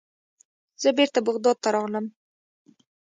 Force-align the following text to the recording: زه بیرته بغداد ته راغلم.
زه 0.81 0.89
بیرته 0.97 1.19
بغداد 1.27 1.57
ته 1.63 1.69
راغلم. 1.75 2.05